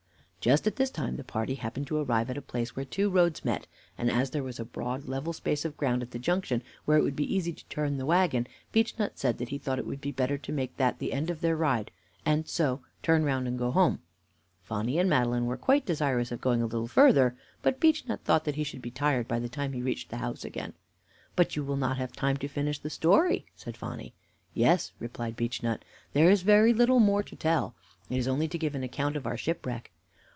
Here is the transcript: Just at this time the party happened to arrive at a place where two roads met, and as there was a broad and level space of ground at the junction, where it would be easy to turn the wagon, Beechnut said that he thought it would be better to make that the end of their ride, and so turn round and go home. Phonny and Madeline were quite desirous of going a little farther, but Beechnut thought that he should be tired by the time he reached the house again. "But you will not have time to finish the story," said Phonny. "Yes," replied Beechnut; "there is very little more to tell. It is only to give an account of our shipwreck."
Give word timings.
Just 0.41 0.65
at 0.65 0.75
this 0.77 0.89
time 0.89 1.17
the 1.17 1.23
party 1.23 1.53
happened 1.53 1.85
to 1.85 1.97
arrive 1.99 2.27
at 2.31 2.35
a 2.35 2.41
place 2.41 2.75
where 2.75 2.83
two 2.83 3.11
roads 3.11 3.45
met, 3.45 3.67
and 3.95 4.09
as 4.09 4.31
there 4.31 4.41
was 4.41 4.59
a 4.59 4.65
broad 4.65 5.01
and 5.01 5.09
level 5.09 5.33
space 5.33 5.65
of 5.65 5.77
ground 5.77 6.01
at 6.01 6.09
the 6.09 6.17
junction, 6.17 6.63
where 6.85 6.97
it 6.97 7.03
would 7.03 7.15
be 7.15 7.31
easy 7.31 7.53
to 7.53 7.63
turn 7.65 7.97
the 7.99 8.07
wagon, 8.07 8.47
Beechnut 8.71 9.19
said 9.19 9.37
that 9.37 9.49
he 9.49 9.59
thought 9.59 9.77
it 9.77 9.85
would 9.85 10.01
be 10.01 10.11
better 10.11 10.39
to 10.39 10.51
make 10.51 10.77
that 10.77 10.97
the 10.97 11.13
end 11.13 11.29
of 11.29 11.41
their 11.41 11.55
ride, 11.55 11.91
and 12.25 12.47
so 12.49 12.81
turn 13.03 13.23
round 13.23 13.47
and 13.47 13.59
go 13.59 13.69
home. 13.69 13.99
Phonny 14.63 14.97
and 14.97 15.07
Madeline 15.07 15.45
were 15.45 15.57
quite 15.57 15.85
desirous 15.85 16.31
of 16.31 16.41
going 16.41 16.63
a 16.63 16.65
little 16.65 16.87
farther, 16.87 17.37
but 17.61 17.79
Beechnut 17.79 18.21
thought 18.23 18.43
that 18.45 18.55
he 18.55 18.63
should 18.63 18.81
be 18.81 18.89
tired 18.89 19.27
by 19.27 19.37
the 19.37 19.47
time 19.47 19.73
he 19.73 19.83
reached 19.83 20.09
the 20.09 20.17
house 20.17 20.43
again. 20.43 20.73
"But 21.35 21.55
you 21.55 21.63
will 21.63 21.77
not 21.77 21.97
have 21.97 22.13
time 22.13 22.37
to 22.37 22.47
finish 22.47 22.79
the 22.79 22.89
story," 22.89 23.45
said 23.55 23.77
Phonny. 23.77 24.15
"Yes," 24.55 24.91
replied 24.97 25.35
Beechnut; 25.35 25.85
"there 26.13 26.31
is 26.31 26.41
very 26.41 26.73
little 26.73 26.99
more 26.99 27.21
to 27.21 27.35
tell. 27.35 27.75
It 28.09 28.17
is 28.17 28.27
only 28.27 28.47
to 28.47 28.57
give 28.57 28.73
an 28.73 28.81
account 28.83 29.15
of 29.15 29.27
our 29.27 29.37
shipwreck." 29.37 29.91